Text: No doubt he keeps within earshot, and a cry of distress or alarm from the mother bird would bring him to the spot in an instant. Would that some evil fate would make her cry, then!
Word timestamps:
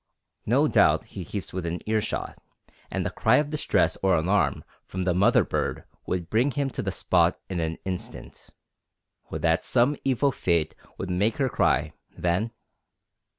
No 0.47 0.67
doubt 0.67 1.03
he 1.05 1.23
keeps 1.23 1.53
within 1.53 1.79
earshot, 1.85 2.39
and 2.89 3.05
a 3.05 3.11
cry 3.11 3.35
of 3.35 3.51
distress 3.51 3.99
or 4.01 4.15
alarm 4.15 4.63
from 4.83 5.03
the 5.03 5.13
mother 5.13 5.43
bird 5.43 5.83
would 6.07 6.27
bring 6.27 6.49
him 6.49 6.71
to 6.71 6.81
the 6.81 6.91
spot 6.91 7.39
in 7.51 7.59
an 7.59 7.77
instant. 7.85 8.49
Would 9.29 9.43
that 9.43 9.63
some 9.63 9.95
evil 10.03 10.31
fate 10.31 10.73
would 10.97 11.11
make 11.11 11.37
her 11.37 11.49
cry, 11.49 11.93
then! 12.17 12.49